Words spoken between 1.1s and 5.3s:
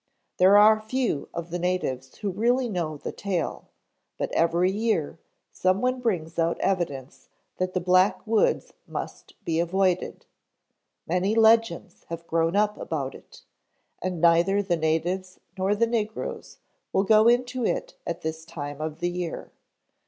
of the natives who really know the tale, but every year